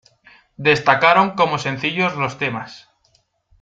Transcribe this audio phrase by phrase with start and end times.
[0.57, 2.89] Destacaron como sencillos los temas.